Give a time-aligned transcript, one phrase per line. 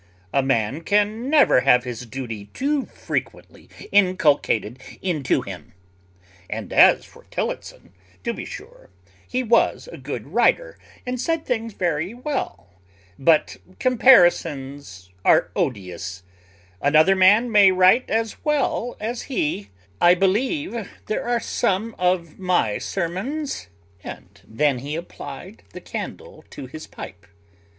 [0.33, 5.73] A man can never have his duty too frequently inculcated into him.
[6.49, 7.93] And as for Tillotson,
[8.23, 8.89] to be sure
[9.27, 12.67] he was a good writer, and said things very well;
[13.19, 16.23] but comparisons are odious;
[16.81, 19.69] another man may write as well as he
[20.01, 23.67] I believe there are some of my sermons,"
[24.03, 27.27] and then he applied the candle to his pipe.